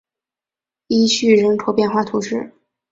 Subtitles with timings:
[0.87, 2.51] 伊叙人口变化图示